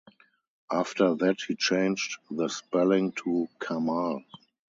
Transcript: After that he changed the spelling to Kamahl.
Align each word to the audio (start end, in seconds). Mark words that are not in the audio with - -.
After 0.71 1.13
that 1.13 1.41
he 1.47 1.53
changed 1.55 2.17
the 2.31 2.47
spelling 2.47 3.11
to 3.23 3.47
Kamahl. 3.59 4.23